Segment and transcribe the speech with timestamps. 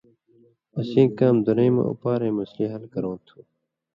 [0.79, 3.39] اسیں کام دُنَیں مہ اُپارَیں مسلی حل کرؤں تُھو۔